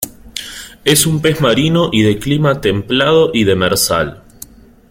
Es 0.83 1.05
un 1.05 1.21
pez 1.21 1.41
marino 1.41 1.89
y 1.93 2.01
de 2.01 2.17
clima 2.17 2.59
templado 2.59 3.29
y 3.35 3.43
demersal. 3.43 4.23